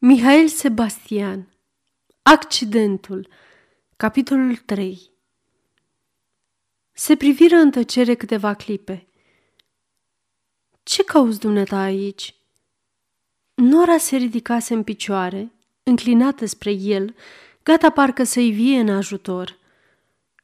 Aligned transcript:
Mihail 0.00 0.48
Sebastian 0.48 1.48
Accidentul 2.22 3.28
Capitolul 3.96 4.56
3 4.56 5.10
Se 6.92 7.16
priviră 7.16 7.56
în 7.56 7.70
tăcere 7.70 8.14
câteva 8.14 8.54
clipe. 8.54 9.06
Ce 10.82 11.04
cauți 11.04 11.38
dumneata 11.38 11.76
aici?" 11.76 12.34
Nora 13.54 13.96
se 13.96 14.16
ridicase 14.16 14.74
în 14.74 14.82
picioare, 14.82 15.52
înclinată 15.82 16.46
spre 16.46 16.70
el, 16.70 17.14
gata 17.62 17.90
parcă 17.90 18.24
să-i 18.24 18.50
vie 18.50 18.78
în 18.78 18.88
ajutor. 18.88 19.58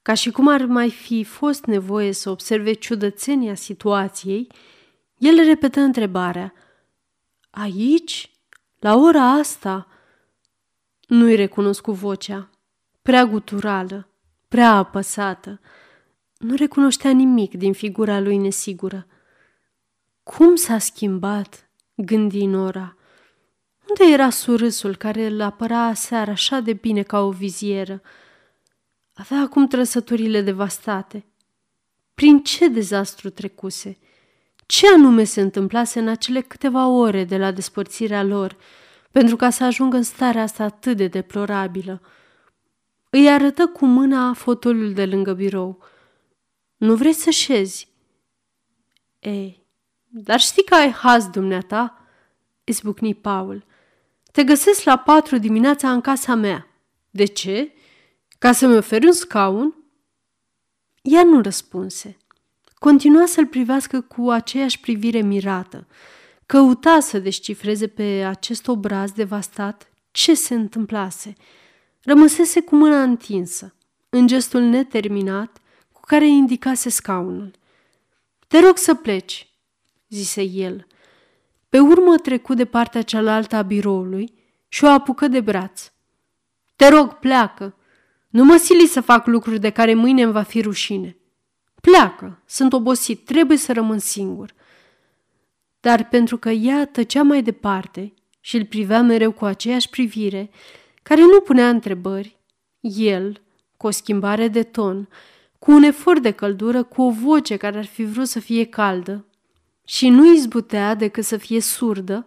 Ca 0.02 0.14
și 0.14 0.30
cum 0.30 0.48
ar 0.48 0.64
mai 0.64 0.90
fi 0.90 1.24
fost 1.24 1.64
nevoie 1.64 2.12
să 2.12 2.30
observe 2.30 2.72
ciudățenia 2.72 3.54
situației, 3.54 4.46
el 5.18 5.44
repetă 5.44 5.80
întrebarea. 5.80 6.54
Aici?" 7.50 8.28
La 8.84 8.96
ora 8.96 9.30
asta 9.30 9.86
nu-i 11.08 11.36
recunosc 11.36 11.80
cu 11.80 11.92
vocea, 11.92 12.50
prea 13.02 13.24
guturală, 13.24 14.08
prea 14.48 14.70
apăsată. 14.70 15.60
Nu 16.38 16.54
recunoștea 16.54 17.10
nimic 17.10 17.54
din 17.54 17.72
figura 17.72 18.20
lui 18.20 18.36
nesigură. 18.36 19.06
Cum 20.22 20.54
s-a 20.54 20.78
schimbat, 20.78 21.70
gândi 21.94 22.46
Nora. 22.46 22.96
Unde 23.88 24.12
era 24.12 24.30
surâsul 24.30 24.96
care 24.96 25.26
îl 25.26 25.40
apăra 25.40 25.94
seara 25.94 26.30
așa 26.30 26.60
de 26.60 26.72
bine 26.72 27.02
ca 27.02 27.20
o 27.20 27.30
vizieră? 27.30 28.02
Avea 29.14 29.40
acum 29.40 29.66
trăsăturile 29.66 30.40
devastate. 30.40 31.26
Prin 32.14 32.42
ce 32.42 32.68
dezastru 32.68 33.30
trecuse? 33.30 33.98
Ce 34.66 34.86
anume 34.88 35.24
se 35.24 35.40
întâmplase 35.40 35.98
în 35.98 36.08
acele 36.08 36.40
câteva 36.40 36.86
ore 36.86 37.24
de 37.24 37.36
la 37.36 37.50
despărțirea 37.50 38.22
lor, 38.22 38.56
pentru 39.10 39.36
ca 39.36 39.50
să 39.50 39.64
ajungă 39.64 39.96
în 39.96 40.02
starea 40.02 40.42
asta 40.42 40.64
atât 40.64 40.96
de 40.96 41.06
deplorabilă? 41.06 42.00
Îi 43.10 43.28
arătă 43.28 43.66
cu 43.66 43.86
mâna 43.86 44.32
fotolul 44.32 44.92
de 44.92 45.06
lângă 45.06 45.32
birou. 45.32 45.82
Nu 46.76 46.94
vrei 46.94 47.12
să 47.12 47.30
șezi? 47.30 47.88
Ei, 49.18 49.66
dar 50.08 50.40
știi 50.40 50.64
că 50.64 50.74
ai 50.74 50.90
haz, 50.90 51.26
dumneata? 51.26 52.06
Izbucni 52.64 53.14
Paul. 53.14 53.64
Te 54.32 54.44
găsesc 54.44 54.84
la 54.84 54.98
patru 54.98 55.38
dimineața 55.38 55.92
în 55.92 56.00
casa 56.00 56.34
mea. 56.34 56.66
De 57.10 57.24
ce? 57.24 57.72
Ca 58.38 58.52
să-mi 58.52 58.76
oferi 58.76 59.06
un 59.06 59.12
scaun? 59.12 59.74
Ea 61.02 61.24
nu 61.24 61.40
răspunse. 61.40 62.16
Continua 62.84 63.26
să-l 63.26 63.46
privească 63.46 64.00
cu 64.00 64.30
aceeași 64.30 64.80
privire 64.80 65.20
mirată. 65.20 65.86
Căuta 66.46 67.00
să 67.00 67.18
descifreze 67.18 67.86
pe 67.86 68.02
acest 68.02 68.68
obraz 68.68 69.12
devastat 69.12 69.92
ce 70.10 70.34
se 70.34 70.54
întâmplase. 70.54 71.32
Rămăsese 72.02 72.60
cu 72.60 72.76
mâna 72.76 73.02
întinsă, 73.02 73.74
în 74.08 74.26
gestul 74.26 74.60
neterminat 74.60 75.58
cu 75.92 76.00
care 76.00 76.26
indicase 76.26 76.88
scaunul. 76.88 77.50
Te 78.48 78.60
rog 78.60 78.76
să 78.76 78.94
pleci, 78.94 79.48
zise 80.08 80.42
el. 80.42 80.86
Pe 81.68 81.78
urmă 81.78 82.16
trecu 82.16 82.54
de 82.54 82.64
partea 82.64 83.02
cealaltă 83.02 83.56
a 83.56 83.62
biroului 83.62 84.34
și 84.68 84.84
o 84.84 84.88
apucă 84.88 85.28
de 85.28 85.40
braț. 85.40 85.92
Te 86.76 86.88
rog, 86.88 87.12
pleacă! 87.12 87.76
Nu 88.28 88.44
mă 88.44 88.56
sili 88.56 88.86
să 88.86 89.00
fac 89.00 89.26
lucruri 89.26 89.60
de 89.60 89.70
care 89.70 89.94
mâine 89.94 90.22
îmi 90.22 90.32
va 90.32 90.42
fi 90.42 90.60
rușine. 90.60 91.16
Pleacă, 91.84 92.42
sunt 92.46 92.72
obosit, 92.72 93.24
trebuie 93.24 93.56
să 93.56 93.72
rămân 93.72 93.98
singur. 93.98 94.54
Dar 95.80 96.08
pentru 96.08 96.38
că 96.38 96.50
ea 96.50 96.86
tăcea 96.86 97.22
mai 97.22 97.42
departe 97.42 98.14
și 98.40 98.56
îl 98.56 98.64
privea 98.64 99.02
mereu 99.02 99.32
cu 99.32 99.44
aceeași 99.44 99.88
privire, 99.88 100.50
care 101.02 101.20
nu 101.20 101.40
punea 101.40 101.68
întrebări, 101.68 102.38
el, 102.80 103.40
cu 103.76 103.86
o 103.86 103.90
schimbare 103.90 104.48
de 104.48 104.62
ton, 104.62 105.08
cu 105.58 105.70
un 105.70 105.82
efort 105.82 106.22
de 106.22 106.30
căldură, 106.30 106.82
cu 106.82 107.02
o 107.02 107.10
voce 107.10 107.56
care 107.56 107.78
ar 107.78 107.86
fi 107.86 108.04
vrut 108.04 108.28
să 108.28 108.40
fie 108.40 108.64
caldă 108.64 109.26
și 109.84 110.08
nu 110.08 110.32
izbutea 110.34 110.94
decât 110.94 111.24
să 111.24 111.36
fie 111.36 111.60
surdă, 111.60 112.26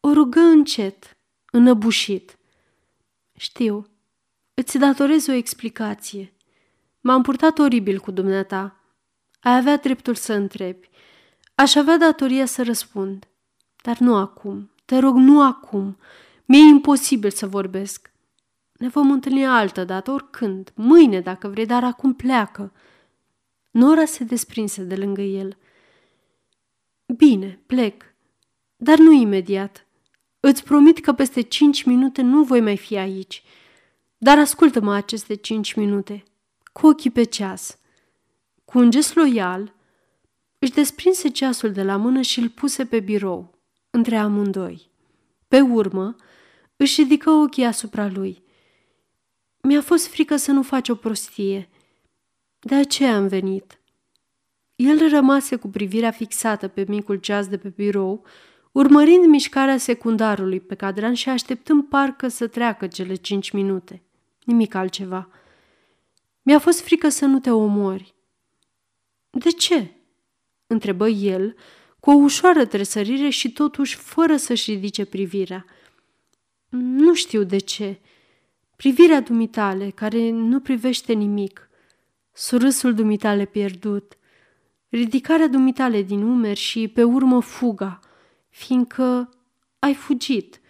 o 0.00 0.12
rugă 0.12 0.40
încet, 0.40 1.16
înăbușit. 1.50 2.38
Știu, 3.38 3.86
îți 4.54 4.78
datorez 4.78 5.26
o 5.26 5.32
explicație. 5.32 6.32
M-am 7.00 7.22
purtat 7.22 7.58
oribil 7.58 7.98
cu 7.98 8.10
dumneata. 8.10 8.80
Ai 9.46 9.56
avea 9.56 9.76
dreptul 9.76 10.14
să 10.14 10.32
întrebi. 10.32 10.88
Aș 11.54 11.74
avea 11.74 11.98
datoria 11.98 12.46
să 12.46 12.62
răspund. 12.62 13.26
Dar 13.82 13.98
nu 13.98 14.16
acum. 14.16 14.70
Te 14.84 14.98
rog, 14.98 15.16
nu 15.16 15.42
acum. 15.42 15.98
Mi-e 16.44 16.60
imposibil 16.60 17.30
să 17.30 17.46
vorbesc. 17.46 18.12
Ne 18.72 18.88
vom 18.88 19.10
întâlni 19.10 19.46
altă 19.46 19.84
dată, 19.84 20.10
oricând, 20.10 20.72
mâine, 20.74 21.20
dacă 21.20 21.48
vrei, 21.48 21.66
dar 21.66 21.84
acum 21.84 22.14
pleacă. 22.14 22.72
Nora 23.70 24.04
se 24.04 24.24
desprinse 24.24 24.82
de 24.82 24.96
lângă 24.96 25.20
el. 25.20 25.56
Bine, 27.16 27.60
plec, 27.66 28.04
dar 28.76 28.98
nu 28.98 29.12
imediat. 29.12 29.86
Îți 30.40 30.64
promit 30.64 30.98
că 30.98 31.12
peste 31.12 31.40
cinci 31.40 31.82
minute 31.82 32.22
nu 32.22 32.42
voi 32.42 32.60
mai 32.60 32.76
fi 32.76 32.96
aici. 32.96 33.42
Dar 34.18 34.38
ascultă-mă 34.38 34.94
aceste 34.94 35.34
cinci 35.34 35.74
minute, 35.74 36.22
cu 36.72 36.86
ochii 36.86 37.10
pe 37.10 37.24
ceas. 37.24 37.78
Cu 38.66 38.78
un 38.78 38.90
gest 38.90 39.14
loial, 39.14 39.74
își 40.58 40.72
desprinse 40.72 41.28
ceasul 41.28 41.72
de 41.72 41.82
la 41.82 41.96
mână 41.96 42.20
și 42.20 42.40
îl 42.40 42.48
puse 42.48 42.84
pe 42.84 43.00
birou, 43.00 43.58
între 43.90 44.16
amândoi. 44.16 44.90
Pe 45.48 45.60
urmă, 45.60 46.16
își 46.76 47.00
ridică 47.00 47.30
ochii 47.30 47.64
asupra 47.64 48.08
lui. 48.08 48.42
Mi-a 49.60 49.80
fost 49.80 50.06
frică 50.06 50.36
să 50.36 50.52
nu 50.52 50.62
faci 50.62 50.88
o 50.88 50.94
prostie. 50.94 51.68
De 52.58 52.74
aceea 52.74 53.16
am 53.16 53.26
venit. 53.26 53.80
El 54.76 55.08
rămase 55.08 55.56
cu 55.56 55.68
privirea 55.68 56.10
fixată 56.10 56.68
pe 56.68 56.84
micul 56.88 57.16
ceas 57.16 57.48
de 57.48 57.58
pe 57.58 57.68
birou, 57.68 58.24
urmărind 58.72 59.24
mișcarea 59.24 59.76
secundarului 59.76 60.60
pe 60.60 60.74
cadran 60.74 61.14
și 61.14 61.28
așteptând 61.28 61.84
parcă 61.84 62.28
să 62.28 62.46
treacă 62.46 62.86
cele 62.86 63.14
cinci 63.14 63.50
minute. 63.50 64.02
Nimic 64.44 64.74
altceva. 64.74 65.28
Mi-a 66.42 66.58
fost 66.58 66.80
frică 66.80 67.08
să 67.08 67.24
nu 67.24 67.40
te 67.40 67.50
omori. 67.50 68.15
De 69.38 69.50
ce? 69.50 69.90
întrebă 70.66 71.08
el, 71.08 71.56
cu 72.00 72.10
o 72.10 72.14
ușoară 72.14 72.66
tresărire 72.66 73.28
și 73.28 73.52
totuși 73.52 73.96
fără 73.96 74.36
să-și 74.36 74.70
ridice 74.70 75.04
privirea. 75.04 75.64
Nu 76.68 77.14
știu 77.14 77.42
de 77.42 77.58
ce. 77.58 78.00
Privirea 78.76 79.20
dumitale, 79.20 79.90
care 79.90 80.30
nu 80.30 80.60
privește 80.60 81.12
nimic. 81.12 81.68
Surâsul 82.32 82.94
dumitale 82.94 83.44
pierdut. 83.44 84.16
Ridicarea 84.88 85.48
dumitale 85.48 86.02
din 86.02 86.22
umeri 86.22 86.58
și 86.58 86.88
pe 86.88 87.02
urmă 87.02 87.40
fuga, 87.40 88.00
fiindcă 88.48 89.28
ai 89.78 89.94
fugit. 89.94 90.60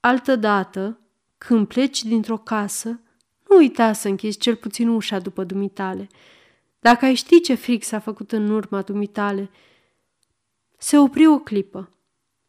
Altădată, 0.00 1.00
când 1.38 1.66
pleci 1.66 2.02
dintr-o 2.02 2.38
casă, 2.38 3.00
nu 3.48 3.56
uita 3.56 3.92
să 3.92 4.08
închizi 4.08 4.38
cel 4.38 4.56
puțin 4.56 4.88
ușa 4.88 5.18
după 5.18 5.44
dumitale– 5.44 6.08
dacă 6.82 7.04
ai 7.04 7.14
ști 7.14 7.40
ce 7.40 7.54
fric 7.54 7.84
s-a 7.84 7.98
făcut 7.98 8.32
în 8.32 8.50
urma 8.50 8.82
dumitale. 8.82 9.50
Se 10.78 10.98
opri 10.98 11.26
o 11.26 11.38
clipă. 11.38 11.90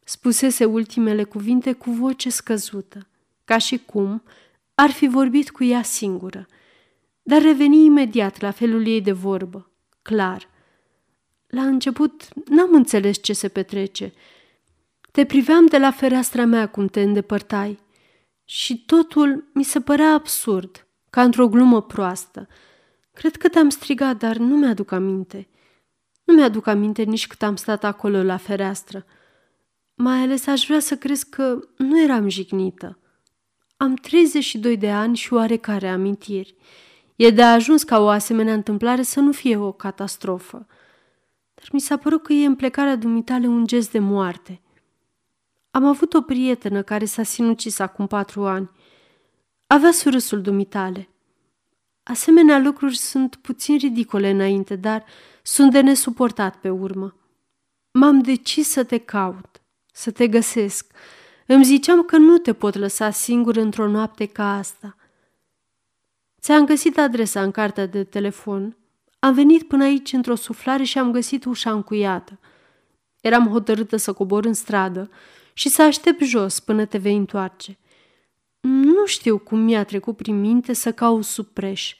Spusese 0.04 0.66
ultimele 0.66 1.24
cuvinte 1.24 1.74
cu 1.74 1.92
voce 1.92 2.30
scăzută, 2.30 3.08
ca 3.46 3.58
și 3.58 3.78
cum 3.78 4.24
ar 4.76 4.90
fi 4.90 5.08
vorbit 5.08 5.50
cu 5.52 5.64
ea 5.64 5.82
singură, 5.82 6.48
dar 7.22 7.42
reveni 7.42 7.86
imediat 7.86 8.42
la 8.42 8.52
felul 8.52 8.88
ei 8.88 9.02
de 9.02 9.12
vorbă, 9.12 9.72
clar. 10.02 10.50
La 11.48 11.62
început 11.66 12.28
n-am 12.50 12.74
înțeles 12.74 13.22
ce 13.22 13.34
se 13.34 13.48
petrece. 13.48 14.14
Te 15.12 15.26
priveam 15.26 15.66
de 15.66 15.78
la 15.78 15.92
fereastra 15.92 16.46
mea 16.46 16.70
cum 16.70 16.88
te 16.88 17.02
îndepărtai 17.02 17.80
și 18.44 18.86
totul 18.86 19.50
mi 19.54 19.64
se 19.64 19.82
părea 19.82 20.14
absurd, 20.14 20.88
ca 21.10 21.24
într-o 21.24 21.48
glumă 21.48 21.82
proastă– 21.82 22.48
Cred 23.14 23.36
că 23.36 23.48
te-am 23.48 23.70
strigat, 23.70 24.18
dar 24.18 24.38
nu 24.38 24.58
mi-aduc 24.58 24.92
aminte. 24.92 25.48
Nu 26.24 26.34
mi-aduc 26.34 26.68
aminte 26.68 27.04
nici 27.04 27.28
cât 27.28 27.42
am 27.42 27.56
stat 27.56 27.84
acolo 27.84 28.24
la 28.24 28.38
fereastră. 28.38 29.06
Mai 29.96 30.20
ales 30.20 30.48
aș 30.48 30.66
vrea 30.66 30.80
să 30.80 30.96
crezi 30.98 31.30
că 31.30 31.60
nu 31.78 32.02
eram 32.02 32.30
jignită. 32.30 33.00
Am 33.78 33.96
32 33.96 34.78
de 34.78 34.92
ani 34.92 35.16
și 35.16 35.34
oarecare 35.34 35.90
amintiri. 35.90 36.56
E 37.16 37.30
de 37.30 37.44
ajuns 37.44 37.84
ca 37.84 38.00
o 38.00 38.08
asemenea 38.08 38.54
întâmplare 38.54 39.02
să 39.02 39.20
nu 39.20 39.32
fie 39.32 39.58
o 39.58 39.72
catastrofă. 39.72 40.68
Dar 41.54 41.66
mi 41.72 41.80
s-a 41.80 41.98
părut 41.98 42.24
că 42.24 42.34
e 42.34 42.46
în 42.46 42.56
plecarea 42.56 42.96
dumitale 42.96 43.48
un 43.48 43.68
gest 43.68 43.92
de 43.92 44.00
moarte. 44.00 44.62
Am 45.72 45.86
avut 45.86 46.14
o 46.14 46.22
prietenă 46.22 46.82
care 46.82 47.06
s-a 47.06 47.24
sinucis 47.24 47.80
acum 47.80 48.08
patru 48.08 48.46
ani. 48.46 48.70
Avea 49.68 49.92
surâsul 49.92 50.42
dumitale. 50.42 51.13
Asemenea 52.04 52.60
lucruri 52.60 52.98
sunt 52.98 53.36
puțin 53.36 53.78
ridicole 53.78 54.30
înainte, 54.30 54.76
dar 54.76 55.06
sunt 55.44 55.72
de 55.72 55.82
nesuportat 55.82 56.56
pe 56.56 56.70
urmă. 56.70 57.16
M-am 57.92 58.22
decis 58.22 58.70
să 58.70 58.84
te 58.84 58.98
caut, 58.98 59.62
să 59.94 60.12
te 60.12 60.28
găsesc. 60.28 60.92
Îmi 61.46 61.64
ziceam 61.64 62.04
că 62.04 62.18
nu 62.18 62.38
te 62.38 62.54
pot 62.54 62.76
lăsa 62.76 63.10
singur 63.10 63.56
într-o 63.56 63.88
noapte 63.88 64.26
ca 64.26 64.58
asta. 64.58 64.96
Ți-am 66.42 66.66
găsit 66.66 66.98
adresa 66.98 67.42
în 67.42 67.52
cartea 67.52 67.86
de 67.86 68.04
telefon. 68.04 68.78
Am 69.20 69.34
venit 69.34 69.68
până 69.68 69.84
aici 69.84 70.14
într-o 70.14 70.36
suflare 70.36 70.84
și 70.84 70.98
am 70.98 71.12
găsit 71.12 71.46
ușa 71.46 71.72
încuiată. 71.72 72.40
Eram 73.22 73.48
hotărâtă 73.48 73.96
să 73.96 74.14
cobor 74.14 74.46
în 74.46 74.54
stradă 74.54 75.10
și 75.54 75.70
să 75.70 75.82
aștept 75.82 76.22
jos 76.22 76.60
până 76.60 76.86
te 76.86 76.98
vei 76.98 77.16
întoarce. 77.16 77.78
Nu 78.68 79.06
știu 79.06 79.38
cum 79.38 79.60
mi-a 79.60 79.84
trecut 79.84 80.16
prin 80.16 80.40
minte 80.40 80.74
să 80.74 80.92
caut 80.92 81.24
sub 81.24 81.46
preș. 81.46 81.96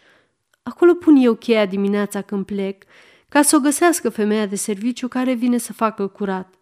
Acolo 0.64 0.94
pun 0.94 1.16
eu 1.16 1.36
cheia 1.36 1.66
dimineața 1.66 2.22
când 2.22 2.46
plec, 2.46 2.84
ca 3.30 3.42
să 3.42 3.56
o 3.56 3.60
găsească 3.60 4.10
femeia 4.10 4.46
de 4.46 4.56
serviciu 4.56 5.08
care 5.08 5.34
vine 5.34 5.58
să 5.58 5.74
facă 5.74 6.08
curat. 6.08 6.54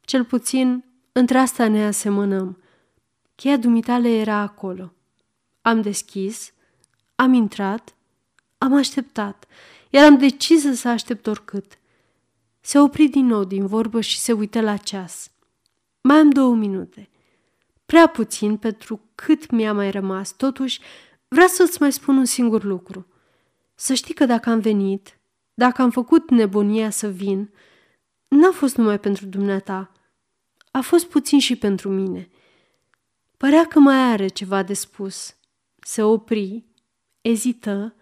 Cel 0.00 0.24
puțin, 0.24 0.84
între 1.12 1.38
asta 1.38 1.68
ne 1.68 1.86
asemănăm. 1.86 2.62
Cheia 3.34 3.56
dumitale 3.56 4.08
era 4.08 4.36
acolo. 4.36 4.92
Am 5.62 5.80
deschis, 5.80 6.52
am 7.14 7.32
intrat, 7.32 7.94
am 8.58 8.74
așteptat. 8.74 9.46
Eram 9.90 10.18
decisă 10.18 10.72
să 10.72 10.88
aștept 10.88 11.26
oricât. 11.26 11.78
Se 12.60 12.78
opri 12.78 13.06
din 13.06 13.26
nou 13.26 13.44
din 13.44 13.66
vorbă 13.66 14.00
și 14.00 14.18
se 14.18 14.32
uită 14.32 14.60
la 14.60 14.76
ceas. 14.76 15.30
Mai 16.00 16.16
am 16.16 16.30
două 16.30 16.54
minute. 16.54 17.08
Prea 17.94 18.06
puțin 18.06 18.56
pentru 18.56 19.00
cât 19.14 19.50
mi-a 19.50 19.72
mai 19.72 19.90
rămas. 19.90 20.32
Totuși, 20.32 20.80
vreau 21.28 21.46
să-ți 21.46 21.80
mai 21.80 21.92
spun 21.92 22.16
un 22.16 22.24
singur 22.24 22.64
lucru. 22.64 23.06
Să 23.74 23.94
știi 23.94 24.14
că 24.14 24.26
dacă 24.26 24.50
am 24.50 24.60
venit, 24.60 25.18
dacă 25.54 25.82
am 25.82 25.90
făcut 25.90 26.30
nebunia 26.30 26.90
să 26.90 27.08
vin, 27.08 27.52
n-a 28.28 28.50
fost 28.50 28.76
numai 28.76 28.98
pentru 29.00 29.26
dumneata, 29.26 29.92
a 30.70 30.80
fost 30.80 31.06
puțin 31.06 31.38
și 31.38 31.56
pentru 31.56 31.88
mine. 31.88 32.28
Părea 33.36 33.66
că 33.66 33.78
mai 33.78 34.12
are 34.12 34.28
ceva 34.28 34.62
de 34.62 34.74
spus. 34.74 35.36
Se 35.80 36.02
opri, 36.02 36.64
ezită, 37.20 37.94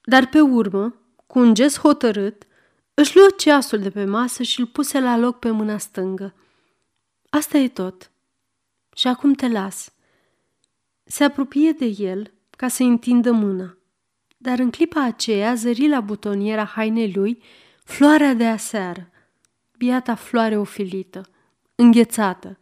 dar 0.00 0.28
pe 0.28 0.40
urmă, 0.40 0.94
cu 1.26 1.38
un 1.38 1.54
gest 1.54 1.78
hotărât, 1.78 2.46
își 2.94 3.16
luă 3.16 3.26
ceasul 3.36 3.78
de 3.78 3.90
pe 3.90 4.04
masă 4.04 4.42
și 4.42 4.60
îl 4.60 4.66
puse 4.66 5.00
la 5.00 5.16
loc 5.16 5.38
pe 5.38 5.50
mâna 5.50 5.78
stângă. 5.78 6.34
Asta 7.30 7.58
e 7.58 7.68
tot. 7.68 8.10
Și 8.98 9.06
acum 9.06 9.32
te 9.32 9.48
las. 9.48 9.92
Se 11.04 11.24
apropie 11.24 11.72
de 11.72 11.84
el 11.98 12.32
ca 12.50 12.68
să 12.68 12.82
întindă 12.82 13.32
mâna, 13.32 13.76
dar 14.36 14.58
în 14.58 14.70
clipa 14.70 15.04
aceea 15.04 15.54
zări 15.54 15.88
la 15.88 16.00
butoniera 16.00 16.64
hainei 16.64 17.12
lui 17.12 17.42
floarea 17.84 18.34
de 18.34 18.46
aseară, 18.46 19.10
biata 19.76 20.14
floare 20.14 20.56
ofilită, 20.56 21.28
înghețată. 21.74 22.58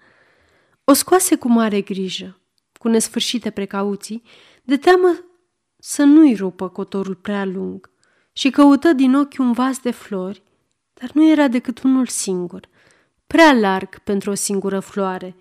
O 0.85 0.93
scoase 0.93 1.37
cu 1.37 1.49
mare 1.49 1.81
grijă, 1.81 2.41
cu 2.79 2.89
nesfârșite 2.89 3.51
precauții, 3.51 4.23
de 4.63 4.77
teamă 4.77 5.25
să 5.77 6.03
nu-i 6.03 6.35
rupă 6.35 6.69
cotorul 6.69 7.15
prea 7.15 7.45
lung 7.45 7.91
și 8.33 8.51
căută 8.51 8.93
din 8.93 9.15
ochi 9.15 9.39
un 9.39 9.53
vas 9.53 9.79
de 9.79 9.91
flori, 9.91 10.43
dar 10.93 11.11
nu 11.13 11.31
era 11.31 11.49
decât 11.49 11.83
unul 11.83 12.07
singur, 12.07 12.69
prea 13.27 13.53
larg 13.53 13.99
pentru 13.99 14.31
o 14.31 14.35
singură 14.35 14.81
floare. 14.81 15.37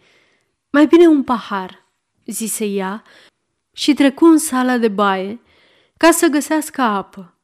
Mai 0.76 0.86
bine 0.86 1.08
un 1.08 1.24
pahar, 1.24 1.86
zise 2.26 2.66
ea, 2.66 3.04
și 3.72 3.94
trecu 3.94 4.26
în 4.26 4.38
sala 4.38 4.78
de 4.78 4.88
baie 4.88 5.42
ca 5.98 6.12
să 6.12 6.28
găsească 6.28 6.82
apă. 6.82 7.38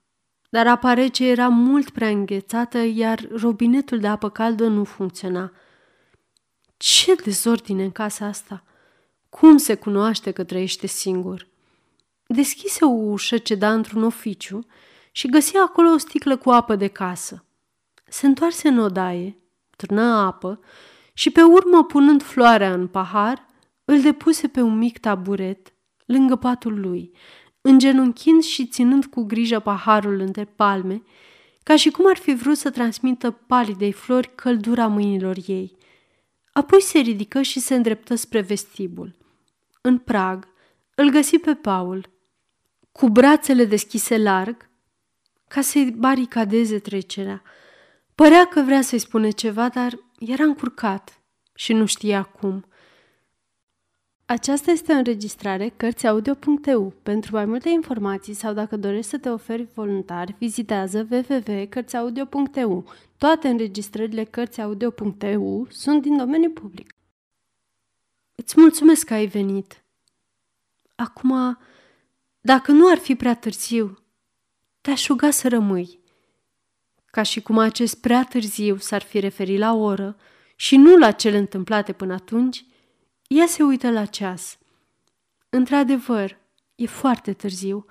Dar 0.49 0.67
apa 0.67 0.93
rece 0.93 1.27
era 1.27 1.47
mult 1.47 1.89
prea 1.89 2.07
înghețată, 2.09 2.77
iar 2.77 3.27
robinetul 3.31 3.99
de 3.99 4.07
apă 4.07 4.29
caldă 4.29 4.67
nu 4.67 4.83
funcționa. 4.83 5.51
Ce 6.77 7.15
dezordine 7.15 7.83
în 7.83 7.91
casa 7.91 8.25
asta! 8.25 8.63
Cum 9.29 9.57
se 9.57 9.75
cunoaște 9.75 10.31
că 10.31 10.43
trăiește 10.43 10.87
singur? 10.87 11.47
Deschise 12.27 12.85
o 12.85 12.89
ușă 12.89 13.37
ce 13.37 13.55
da 13.55 13.73
într-un 13.73 14.03
oficiu 14.03 14.65
și 15.11 15.27
găsi 15.27 15.57
acolo 15.57 15.89
o 15.89 15.97
sticlă 15.97 16.37
cu 16.37 16.49
apă 16.49 16.75
de 16.75 16.87
casă. 16.87 17.45
Se 18.07 18.25
întoarse 18.25 18.67
în 18.67 18.77
odaie, 18.77 19.37
turnă 19.75 20.01
apă 20.01 20.59
și 21.13 21.29
pe 21.29 21.41
urmă, 21.41 21.83
punând 21.83 22.23
floarea 22.23 22.73
în 22.73 22.87
pahar, 22.87 23.45
îl 23.85 24.01
depuse 24.01 24.47
pe 24.47 24.61
un 24.61 24.77
mic 24.77 24.97
taburet 24.97 25.73
lângă 26.05 26.35
patul 26.35 26.79
lui, 26.79 27.11
îngenunchind 27.61 28.43
și 28.43 28.67
ținând 28.67 29.05
cu 29.05 29.23
grijă 29.23 29.59
paharul 29.59 30.19
între 30.19 30.45
palme, 30.45 31.03
ca 31.63 31.75
și 31.75 31.89
cum 31.89 32.07
ar 32.07 32.17
fi 32.17 32.33
vrut 32.33 32.57
să 32.57 32.69
transmită 32.69 33.31
palidei 33.31 33.91
flori 33.91 34.35
căldura 34.35 34.87
mâinilor 34.87 35.37
ei. 35.45 35.77
Apoi 36.53 36.81
se 36.81 36.99
ridică 36.99 37.41
și 37.41 37.59
se 37.59 37.75
îndreptă 37.75 38.15
spre 38.15 38.41
vestibul. 38.41 39.15
În 39.81 39.97
prag 39.97 40.47
îl 40.95 41.09
găsi 41.09 41.37
pe 41.37 41.53
Paul, 41.53 42.09
cu 42.91 43.09
brațele 43.09 43.65
deschise 43.65 44.17
larg, 44.17 44.69
ca 45.47 45.61
să-i 45.61 45.91
baricadeze 45.91 46.79
trecerea. 46.79 47.41
Părea 48.15 48.45
că 48.45 48.61
vrea 48.61 48.81
să-i 48.81 48.99
spune 48.99 49.29
ceva, 49.29 49.69
dar 49.69 49.99
era 50.27 50.43
încurcat 50.43 51.21
și 51.53 51.73
nu 51.73 51.85
știa 51.85 52.23
cum. 52.23 52.65
Aceasta 54.25 54.71
este 54.71 54.93
o 54.93 54.95
înregistrare 54.95 55.69
Cărțiaudio.eu. 55.77 56.93
Pentru 57.03 57.35
mai 57.35 57.45
multe 57.45 57.69
informații 57.69 58.33
sau 58.33 58.53
dacă 58.53 58.77
dorești 58.77 59.09
să 59.09 59.17
te 59.17 59.29
oferi 59.29 59.67
voluntar, 59.73 60.35
vizitează 60.37 61.07
www.cărțiaudio.eu. 61.11 62.85
Toate 63.17 63.47
înregistrările 63.47 64.23
Cărțiaudio.eu 64.23 65.67
sunt 65.69 66.01
din 66.01 66.17
domeniu 66.17 66.49
public. 66.49 66.95
Îți 68.35 68.59
mulțumesc 68.59 69.05
că 69.05 69.13
ai 69.13 69.25
venit. 69.25 69.83
Acum, 70.95 71.57
dacă 72.41 72.71
nu 72.71 72.89
ar 72.89 72.97
fi 72.97 73.15
prea 73.15 73.35
târziu, 73.35 73.97
te-aș 74.81 75.07
ruga 75.07 75.29
să 75.29 75.47
rămâi. 75.47 76.00
Ca 77.11 77.21
și 77.21 77.41
cum 77.41 77.57
acest 77.57 78.01
prea 78.01 78.23
târziu 78.23 78.77
s-ar 78.77 79.01
fi 79.01 79.19
referit 79.19 79.59
la 79.59 79.73
oră 79.73 80.17
și 80.55 80.75
nu 80.77 80.97
la 80.97 81.11
cele 81.11 81.37
întâmplate 81.37 81.93
până 81.93 82.13
atunci, 82.13 82.65
ea 83.27 83.45
se 83.45 83.63
uită 83.63 83.91
la 83.91 84.05
ceas. 84.05 84.57
Într-adevăr, 85.49 86.37
e 86.75 86.85
foarte 86.85 87.33
târziu. 87.33 87.85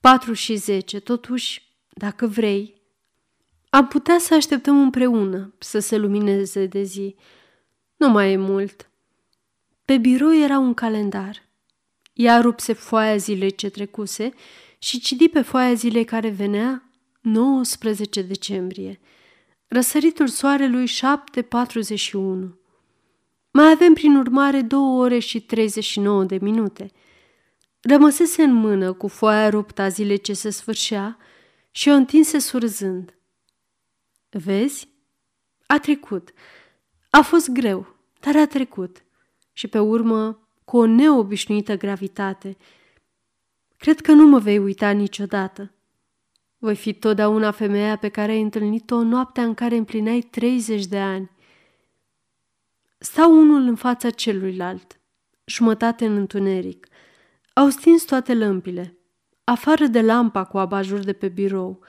Patru 0.00 0.32
și 0.32 0.56
zece, 0.56 1.00
totuși, 1.00 1.76
dacă 1.88 2.26
vrei, 2.26 2.80
am 3.70 3.86
putea 3.86 4.18
să 4.18 4.34
așteptăm 4.34 4.80
împreună 4.80 5.54
să 5.58 5.78
se 5.78 5.96
lumineze 5.96 6.66
de 6.66 6.82
zi. 6.82 7.16
Nu 7.96 8.08
mai 8.08 8.32
e 8.32 8.36
mult. 8.36 8.90
Pe 9.84 9.98
birou 9.98 10.34
era 10.34 10.58
un 10.58 10.74
calendar. 10.74 11.48
Ea 12.12 12.40
rupse 12.40 12.72
foaia 12.72 13.16
zilei 13.16 13.54
ce 13.54 13.68
trecuse 13.68 14.32
și 14.78 15.00
citi 15.00 15.28
pe 15.28 15.42
foaia 15.42 15.72
zilei 15.74 16.04
care 16.04 16.28
venea 16.28 16.89
19 17.20 18.22
decembrie. 18.22 19.00
Răsăritul 19.66 20.28
soarelui 20.28 20.86
7.41. 20.86 22.58
Mai 23.50 23.70
avem, 23.70 23.92
prin 23.94 24.16
urmare, 24.16 24.60
două 24.60 25.02
ore 25.02 25.18
și 25.18 25.40
39 25.40 26.24
de 26.24 26.38
minute. 26.40 26.90
Rămăsese 27.80 28.42
în 28.42 28.52
mână 28.52 28.92
cu 28.92 29.08
foaia 29.08 29.48
ruptă 29.48 29.82
a 29.82 29.88
zilei 29.88 30.20
ce 30.20 30.32
se 30.32 30.50
sfârșea 30.50 31.18
și 31.70 31.88
o 31.88 31.92
întinse 31.92 32.38
surzând. 32.38 33.18
Vezi? 34.30 34.88
A 35.66 35.78
trecut. 35.78 36.32
A 37.10 37.20
fost 37.20 37.50
greu, 37.50 37.96
dar 38.20 38.36
a 38.36 38.46
trecut. 38.46 39.04
Și 39.52 39.68
pe 39.68 39.78
urmă, 39.78 40.48
cu 40.64 40.76
o 40.76 40.86
neobișnuită 40.86 41.76
gravitate. 41.76 42.56
Cred 43.76 44.00
că 44.00 44.12
nu 44.12 44.26
mă 44.26 44.38
vei 44.38 44.58
uita 44.58 44.90
niciodată. 44.90 45.74
Voi 46.62 46.76
fi 46.76 46.92
totdeauna 46.92 47.50
femeia 47.50 47.96
pe 47.96 48.08
care 48.08 48.32
ai 48.32 48.40
întâlnit-o 48.40 49.02
noaptea 49.02 49.42
în 49.42 49.54
care 49.54 49.76
împlineai 49.76 50.20
30 50.20 50.86
de 50.86 50.98
ani. 50.98 51.30
Stau 52.98 53.32
unul 53.32 53.60
în 53.60 53.74
fața 53.74 54.10
celuilalt, 54.10 55.00
jumătate 55.44 56.06
în 56.06 56.16
întuneric. 56.16 56.86
Au 57.52 57.68
stins 57.68 58.04
toate 58.04 58.34
lămpile, 58.34 58.98
afară 59.44 59.86
de 59.86 60.00
lampa 60.00 60.44
cu 60.44 60.58
abajur 60.58 60.98
de 60.98 61.12
pe 61.12 61.28
birou. 61.28 61.80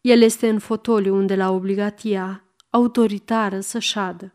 El 0.00 0.20
este 0.20 0.48
în 0.48 0.58
fotoliu 0.58 1.14
unde 1.14 1.36
l-a 1.36 1.50
obligat 1.50 2.00
ea, 2.02 2.44
autoritară, 2.70 3.60
să 3.60 3.78
șadă. 3.78 4.34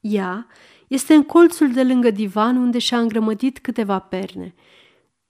Ea 0.00 0.46
este 0.88 1.14
în 1.14 1.22
colțul 1.22 1.72
de 1.72 1.82
lângă 1.82 2.10
divan 2.10 2.56
unde 2.56 2.78
și-a 2.78 2.98
îngrămădit 2.98 3.58
câteva 3.58 3.98
perne. 3.98 4.54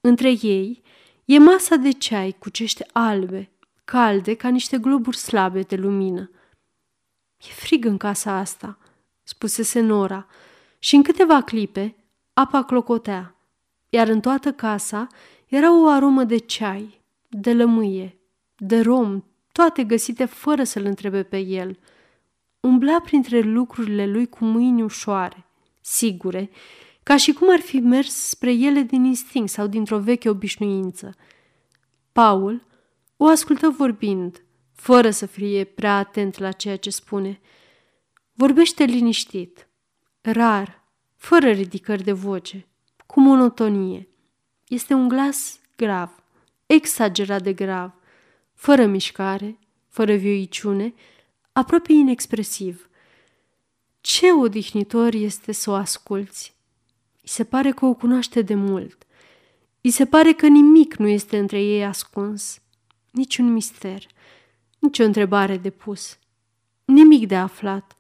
Între 0.01 0.29
ei 0.43 0.83
e 1.25 1.39
masa 1.39 1.77
de 1.77 1.91
ceai 1.91 2.37
cu 2.39 2.51
cește 2.51 2.87
albe, 2.93 3.51
calde 3.91 4.35
ca 4.35 4.49
niște 4.49 4.79
globuri 4.79 5.17
slabe 5.17 5.61
de 5.61 5.77
lumină. 5.77 6.31
E 7.37 7.53
frig 7.53 7.85
în 7.85 7.97
casa 7.97 8.33
asta– 8.33 8.79
spusese 9.23 9.81
Nora, 9.81 10.27
și 10.79 10.95
în 10.95 11.03
câteva 11.03 11.43
clipe 11.43 11.97
apa 12.33 12.65
clocotea, 12.65 13.37
iar 13.89 14.09
în 14.09 14.21
toată 14.21 14.53
casa 14.53 15.07
era 15.47 15.81
o 15.81 15.89
aromă 15.89 16.25
de 16.25 16.37
ceai, 16.37 17.01
de 17.29 17.55
lămâie, 17.55 18.19
de 18.57 18.81
rom, 18.81 19.25
toate 19.53 19.85
găsite 19.85 20.25
fără 20.25 20.65
să-l 20.65 20.85
întrebe 20.85 21.23
pe 21.23 21.39
el. 21.39 21.79
Umbla 22.61 23.01
printre 23.01 23.41
lucrurile 23.41 24.07
lui 24.07 24.27
cu 24.29 24.45
mâini 24.45 24.83
ușoare, 24.83 25.47
sigure, 25.81 26.51
ca 27.03 27.17
și 27.17 27.33
cum 27.33 27.53
ar 27.53 27.61
fi 27.61 27.81
mers 27.81 28.29
spre 28.29 28.53
ele 28.53 28.81
din 28.81 29.05
instinct 29.05 29.51
sau 29.51 29.67
dintr-o 29.67 29.99
veche 29.99 30.29
obișnuință. 30.29 31.15
Paul 32.13 32.69
o 33.23 33.27
ascultă 33.27 33.69
vorbind, 33.69 34.45
fără 34.73 35.11
să 35.11 35.27
fie 35.27 35.65
prea 35.65 35.97
atent 35.97 36.39
la 36.39 36.53
ceea 36.53 36.77
ce 36.77 36.91
spune. 36.91 37.41
Vorbește 38.33 38.85
liniștit, 38.85 39.69
rar, 40.21 40.85
fără 41.17 41.51
ridicări 41.51 42.03
de 42.03 42.13
voce, 42.13 42.67
cu 43.07 43.21
monotonie. 43.21 44.09
Este 44.69 44.95
un 44.95 45.09
glas 45.09 45.61
grav, 45.77 46.23
exagerat 46.67 47.43
de 47.43 47.53
grav, 47.53 47.93
fără 48.55 48.87
mișcare, 48.87 49.59
fără 49.89 50.15
vioiciune, 50.15 50.95
aproape 51.53 51.93
inexpresiv. 51.93 52.89
Ce 54.01 54.33
odihnitor 54.33 55.15
este 55.15 55.53
să 55.53 55.71
o 55.71 55.75
asculți! 55.75 56.57
I 57.23 57.29
se 57.29 57.45
pare 57.45 57.71
că 57.71 57.85
o 57.87 57.95
cunoaște 57.95 58.43
de 58.43 58.55
mult. 58.55 59.07
I 59.81 59.91
se 59.91 60.07
pare 60.07 60.33
că 60.33 60.47
nimic 60.47 60.95
nu 60.95 61.09
este 61.09 61.39
între 61.39 61.63
ei 61.63 61.85
ascuns, 61.85 62.61
niciun 63.11 63.53
mister, 63.53 64.07
nicio 64.79 65.05
întrebare 65.05 65.57
de 65.57 65.71
pus, 65.71 66.19
nimic 66.85 67.27
de 67.27 67.37
aflat. 67.37 67.97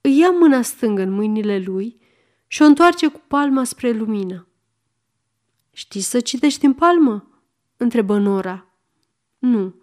Îi 0.00 0.18
ia 0.18 0.30
mâna 0.30 0.62
stângă 0.62 1.02
în 1.02 1.10
mâinile 1.10 1.58
lui 1.58 2.00
și 2.46 2.62
o 2.62 2.64
întoarce 2.64 3.08
cu 3.08 3.20
palma 3.28 3.64
spre 3.64 3.90
lumină. 3.90 4.46
Știi 5.72 6.00
să 6.00 6.20
citești 6.20 6.64
în 6.64 6.74
palmă?" 6.74 7.42
întrebă 7.76 8.18
Nora. 8.18 8.66
Nu, 9.38 9.74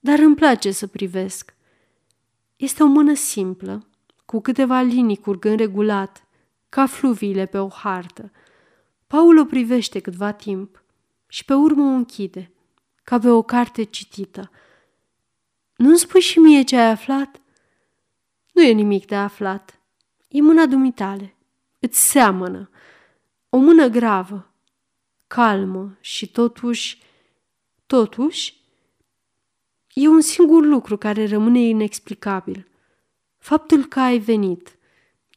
dar 0.00 0.18
îmi 0.18 0.34
place 0.34 0.70
să 0.70 0.86
privesc. 0.86 1.54
Este 2.56 2.82
o 2.82 2.86
mână 2.86 3.14
simplă, 3.14 3.86
cu 4.24 4.40
câteva 4.40 4.80
linii 4.80 5.16
curgând 5.16 5.58
regulat, 5.58 6.26
ca 6.68 6.86
fluviile 6.86 7.46
pe 7.46 7.58
o 7.58 7.68
hartă. 7.68 8.30
Paul 9.06 9.38
o 9.38 9.44
privește 9.44 10.00
câtva 10.00 10.32
timp 10.32 10.82
și 11.26 11.44
pe 11.44 11.54
urmă 11.54 11.82
o 11.82 11.94
închide, 11.94 12.51
ca 13.02 13.18
pe 13.18 13.28
o 13.28 13.42
carte 13.42 13.82
citită. 13.82 14.50
Nu-mi 15.76 15.98
spui 15.98 16.20
și 16.20 16.38
mie 16.38 16.62
ce 16.62 16.76
ai 16.76 16.90
aflat? 16.90 17.40
Nu 18.52 18.62
e 18.62 18.72
nimic 18.72 19.06
de 19.06 19.14
aflat. 19.14 19.80
E 20.28 20.40
mâna 20.40 20.66
dumitale. 20.66 21.36
Îți 21.78 22.10
seamănă. 22.10 22.70
O 23.48 23.58
mână 23.58 23.86
gravă, 23.86 24.52
calmă 25.26 25.96
și 26.00 26.30
totuși... 26.30 27.00
Totuși, 27.86 28.60
e 29.92 30.08
un 30.08 30.20
singur 30.20 30.64
lucru 30.64 30.96
care 30.96 31.26
rămâne 31.26 31.60
inexplicabil. 31.60 32.68
Faptul 33.38 33.84
că 33.84 34.00
ai 34.00 34.18
venit. 34.18 34.78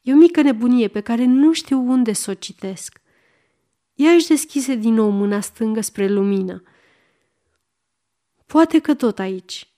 E 0.02 0.12
o 0.12 0.16
mică 0.16 0.40
nebunie 0.40 0.88
pe 0.88 1.00
care 1.00 1.24
nu 1.24 1.52
știu 1.52 1.78
unde 1.78 2.12
să 2.12 2.30
o 2.30 2.34
citesc. 2.34 3.00
Ea 3.94 4.12
își 4.12 4.26
deschise 4.26 4.74
din 4.74 4.94
nou 4.94 5.10
mâna 5.10 5.40
stângă 5.40 5.80
spre 5.80 6.08
lumină. 6.08 6.62
Poate 8.46 8.78
că 8.78 8.94
tot 8.94 9.18
aici. 9.18 9.68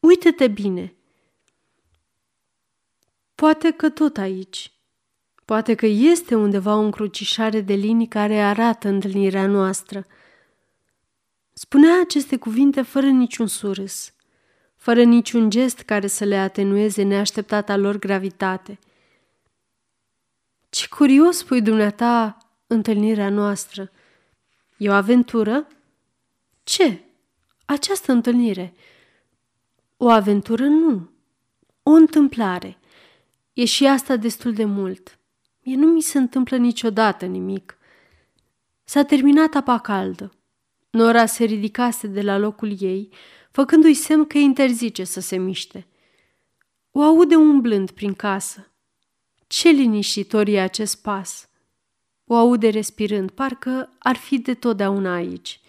Uite-te 0.00 0.48
bine. 0.48 0.94
Poate 3.34 3.70
că 3.70 3.90
tot 3.90 4.16
aici. 4.16 4.72
Poate 5.44 5.74
că 5.74 5.86
este 5.86 6.34
undeva 6.34 6.74
o 6.74 6.80
încrucișare 6.80 7.60
de 7.60 7.74
linii 7.74 8.08
care 8.08 8.40
arată 8.40 8.88
întâlnirea 8.88 9.46
noastră. 9.46 10.06
Spunea 11.52 12.00
aceste 12.00 12.36
cuvinte 12.36 12.82
fără 12.82 13.06
niciun 13.06 13.46
surâs, 13.46 14.14
fără 14.76 15.02
niciun 15.02 15.50
gest 15.50 15.80
care 15.80 16.06
să 16.06 16.24
le 16.24 16.36
atenueze 16.36 17.02
neașteptata 17.02 17.76
lor 17.76 17.98
gravitate. 17.98 18.78
Ce 20.70 20.88
curios 20.88 21.36
spui 21.36 21.62
dumneata 21.62 22.36
întâlnirea 22.66 23.28
noastră. 23.28 23.90
E 24.76 24.88
o 24.88 24.92
aventură? 24.92 25.66
Ce? 26.62 27.02
Această 27.64 28.12
întâlnire. 28.12 28.74
O 29.96 30.08
aventură 30.08 30.64
nu. 30.64 31.10
O 31.82 31.90
întâmplare. 31.90 32.78
E 33.52 33.64
și 33.64 33.86
asta 33.86 34.16
destul 34.16 34.52
de 34.52 34.64
mult. 34.64 35.18
Mie 35.62 35.76
nu 35.76 35.86
mi 35.86 36.00
se 36.00 36.18
întâmplă 36.18 36.56
niciodată 36.56 37.26
nimic. 37.26 37.76
S-a 38.84 39.02
terminat 39.02 39.54
apa 39.54 39.78
caldă. 39.78 40.32
Nora 40.90 41.26
se 41.26 41.44
ridicase 41.44 42.06
de 42.06 42.22
la 42.22 42.38
locul 42.38 42.76
ei, 42.82 43.08
făcându-i 43.50 43.94
semn 43.94 44.24
că 44.24 44.38
interzice 44.38 45.04
să 45.04 45.20
se 45.20 45.36
miște. 45.36 45.86
O 46.90 47.00
aude 47.00 47.34
umblând 47.34 47.90
prin 47.90 48.14
casă. 48.14 48.72
Ce 49.46 49.68
liniștitor 49.68 50.46
e 50.46 50.60
acest 50.60 51.02
pas! 51.02 51.48
O 52.24 52.34
aude 52.34 52.68
respirând, 52.68 53.30
parcă 53.30 53.90
ar 53.98 54.16
fi 54.16 54.38
de 54.38 54.54
totdeauna 54.54 55.14
aici. 55.14 55.60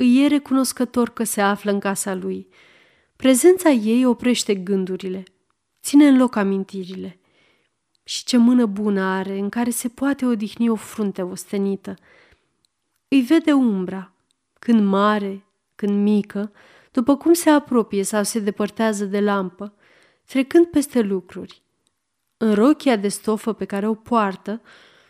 Îi 0.00 0.22
e 0.22 0.26
recunoscător 0.26 1.08
că 1.08 1.24
se 1.24 1.40
află 1.40 1.70
în 1.70 1.78
casa 1.78 2.14
lui. 2.14 2.48
Prezența 3.16 3.68
ei 3.68 4.04
oprește 4.04 4.54
gândurile, 4.54 5.22
ține 5.82 6.06
în 6.06 6.18
loc 6.18 6.36
amintirile. 6.36 7.20
Și 8.02 8.24
ce 8.24 8.36
mână 8.36 8.66
bună 8.66 9.00
are 9.00 9.38
în 9.38 9.48
care 9.48 9.70
se 9.70 9.88
poate 9.88 10.26
odihni 10.26 10.68
o 10.68 10.74
frunte 10.74 11.22
ostenită. 11.22 11.94
Îi 13.08 13.20
vede 13.20 13.52
umbra, 13.52 14.12
când 14.58 14.88
mare, 14.88 15.44
când 15.74 16.02
mică, 16.02 16.52
după 16.92 17.16
cum 17.16 17.32
se 17.32 17.50
apropie 17.50 18.02
sau 18.02 18.22
se 18.22 18.38
depărtează 18.38 19.04
de 19.04 19.20
lampă, 19.20 19.74
trecând 20.26 20.66
peste 20.66 21.00
lucruri. 21.00 21.62
În 22.36 22.54
rochia 22.54 22.96
de 22.96 23.08
stofă 23.08 23.52
pe 23.52 23.64
care 23.64 23.88
o 23.88 23.94
poartă, 23.94 24.60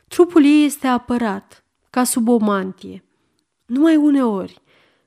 trupul 0.08 0.44
ei 0.44 0.64
este 0.64 0.86
apărat, 0.86 1.64
ca 1.90 2.04
sub 2.04 2.28
o 2.28 2.36
mantie. 2.36 3.04
Numai 3.66 3.96
uneori, 3.96 4.60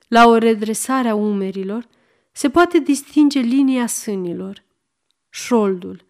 la 0.08 0.26
o 0.26 0.36
redresare 0.36 1.08
a 1.08 1.14
umerilor, 1.14 1.88
se 2.32 2.50
poate 2.50 2.78
distinge 2.78 3.38
linia 3.38 3.86
sânilor, 3.86 4.64
șoldul. 5.30 6.04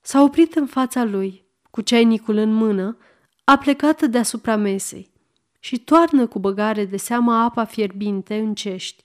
S-a 0.00 0.22
oprit 0.22 0.54
în 0.54 0.66
fața 0.66 1.04
lui, 1.04 1.44
cu 1.70 1.80
ceainicul 1.80 2.36
în 2.36 2.52
mână, 2.52 2.96
a 3.44 3.58
plecat 3.58 4.02
deasupra 4.02 4.56
mesei 4.56 5.12
și 5.58 5.78
toarnă 5.78 6.26
cu 6.26 6.38
băgare 6.38 6.84
de 6.84 6.96
seamă 6.96 7.34
apa 7.34 7.64
fierbinte 7.64 8.38
în 8.38 8.54
cești. 8.54 9.04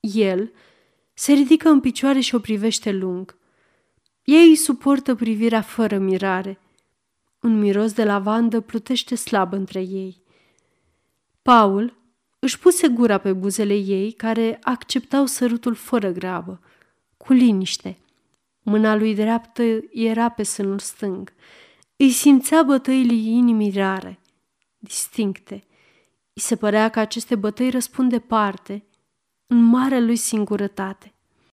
El 0.00 0.52
se 1.14 1.32
ridică 1.32 1.68
în 1.68 1.80
picioare 1.80 2.20
și 2.20 2.34
o 2.34 2.38
privește 2.38 2.92
lung. 2.92 3.38
Ei 4.24 4.48
îi 4.48 4.56
suportă 4.56 5.14
privirea 5.14 5.60
fără 5.60 5.98
mirare. 5.98 6.58
Un 7.40 7.58
miros 7.58 7.92
de 7.92 8.04
lavandă 8.04 8.60
plutește 8.60 9.14
slab 9.14 9.52
între 9.52 9.80
ei. 9.80 10.22
Paul 11.42 11.99
își 12.40 12.58
puse 12.58 12.88
gura 12.88 13.18
pe 13.18 13.32
buzele 13.32 13.74
ei, 13.74 14.12
care 14.12 14.58
acceptau 14.62 15.26
sărutul 15.26 15.74
fără 15.74 16.10
grabă, 16.10 16.60
cu 17.16 17.32
liniște. 17.32 17.98
Mâna 18.62 18.94
lui 18.94 19.14
dreaptă 19.14 19.62
era 19.90 20.28
pe 20.28 20.42
sânul 20.42 20.78
stâng. 20.78 21.32
Îi 21.96 22.10
simțea 22.10 22.62
bătăile 22.62 23.12
inimii 23.12 23.70
rare, 23.70 24.20
distincte. 24.78 25.64
Îi 26.32 26.42
se 26.42 26.56
părea 26.56 26.88
că 26.88 26.98
aceste 27.00 27.34
bătăi 27.34 27.70
răspund 27.70 28.10
departe, 28.10 28.84
în 29.46 29.62
marea 29.62 30.00
lui 30.00 30.16
singurătate. 30.16 31.14